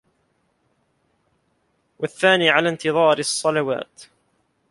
وَالثَّانِي 1.99 2.49
عَلَى 2.49 2.69
انْتِظَارِ 2.69 3.19
الصَّلَوَاتِ 3.19 4.03